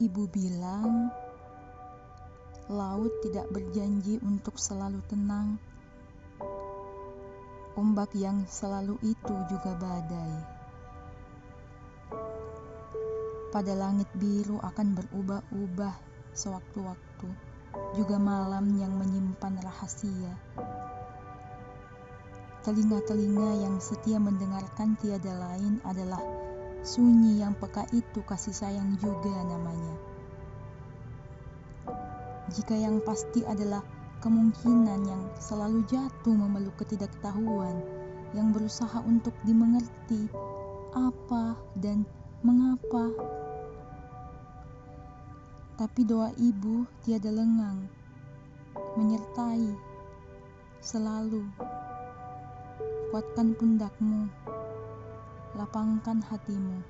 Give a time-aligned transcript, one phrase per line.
[0.00, 1.12] Ibu bilang,
[2.72, 5.60] laut tidak berjanji untuk selalu tenang.
[7.76, 10.34] Ombak yang selalu itu juga badai.
[13.52, 15.94] Pada langit biru akan berubah-ubah
[16.32, 17.28] sewaktu-waktu,
[17.92, 20.32] juga malam yang menyimpan rahasia.
[22.64, 26.24] Telinga-telinga yang setia mendengarkan tiada lain adalah
[26.80, 29.94] Sunyi yang peka itu kasih sayang juga namanya.
[32.48, 33.84] Jika yang pasti adalah
[34.24, 37.84] kemungkinan yang selalu jatuh memeluk ketidaktahuan,
[38.32, 40.32] yang berusaha untuk dimengerti
[40.96, 42.08] apa dan
[42.40, 43.12] mengapa.
[45.76, 47.92] Tapi doa ibu tiada lengang,
[48.96, 49.68] menyertai
[50.80, 51.44] selalu.
[53.12, 54.32] Kuatkan pundakmu
[55.70, 56.82] lapangkan hatimu.